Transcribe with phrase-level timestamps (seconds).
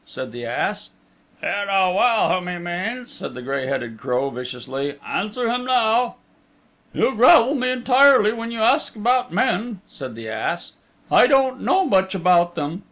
[0.03, 0.89] said the ass.
[1.43, 4.95] "You know well whom he means," said the gray headed crow viciously.
[5.07, 6.15] "Answer him now."
[6.91, 10.73] "You gravell me entirely when you ask about men," said the ass.
[11.11, 12.79] "I don't know much about them.